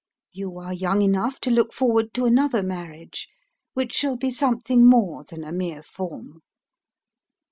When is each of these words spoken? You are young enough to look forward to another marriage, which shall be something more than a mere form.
You 0.31 0.57
are 0.57 0.73
young 0.73 1.03
enough 1.03 1.39
to 1.41 1.51
look 1.51 1.73
forward 1.73 2.11
to 2.15 2.25
another 2.25 2.63
marriage, 2.63 3.27
which 3.75 3.93
shall 3.93 4.17
be 4.17 4.31
something 4.31 4.83
more 4.83 5.23
than 5.25 5.43
a 5.43 5.51
mere 5.51 5.83
form. 5.83 6.41